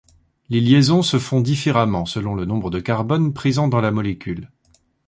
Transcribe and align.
Les 0.49 0.59
liaisons 0.61 1.03
se 1.03 1.19
font 1.19 1.41
différemment 1.41 2.07
selon 2.07 2.33
le 2.33 2.45
nombre 2.45 2.71
de 2.71 2.79
carbone 2.79 3.35
présent 3.35 3.67
dans 3.67 3.81
la 3.81 3.91
molécule. 3.91 4.49